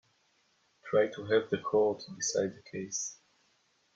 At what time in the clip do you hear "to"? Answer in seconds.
1.09-1.25